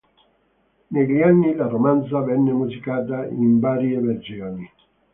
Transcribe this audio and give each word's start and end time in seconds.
Negli 0.87 1.21
anni 1.21 1.53
la 1.53 1.67
romanza 1.67 2.21
venne 2.23 2.51
musicata 2.53 3.23
in 3.27 3.59
varie 3.59 3.99
versioni. 3.99 4.67